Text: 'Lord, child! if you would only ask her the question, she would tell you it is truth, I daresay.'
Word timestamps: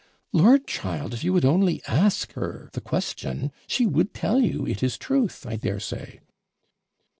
'Lord, 0.33 0.65
child! 0.65 1.13
if 1.13 1.23
you 1.23 1.31
would 1.31 1.45
only 1.45 1.79
ask 1.85 2.33
her 2.33 2.71
the 2.73 2.81
question, 2.81 3.51
she 3.67 3.85
would 3.85 4.15
tell 4.15 4.39
you 4.39 4.65
it 4.65 4.81
is 4.81 4.97
truth, 4.97 5.45
I 5.45 5.57
daresay.' 5.57 6.21